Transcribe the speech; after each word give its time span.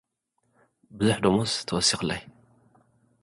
ብዙሕ 0.97 1.17
ደሞዝ 1.23 1.51
ተወሲኹለይ። 1.67 2.21